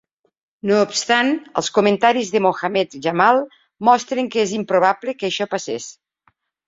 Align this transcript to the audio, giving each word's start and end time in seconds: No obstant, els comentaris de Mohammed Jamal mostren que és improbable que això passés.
No 0.69 0.77
obstant, 0.85 1.27
els 1.61 1.67
comentaris 1.75 2.31
de 2.35 2.41
Mohammed 2.45 2.97
Jamal 3.07 3.43
mostren 3.91 4.33
que 4.37 4.43
és 4.47 4.55
improbable 4.61 5.17
que 5.21 5.29
això 5.31 5.49
passés. 5.53 5.87